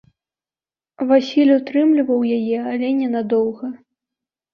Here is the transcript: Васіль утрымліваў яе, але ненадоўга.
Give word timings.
Васіль 1.09 1.51
утрымліваў 1.57 2.21
яе, 2.37 2.57
але 2.71 2.87
ненадоўга. 3.03 3.67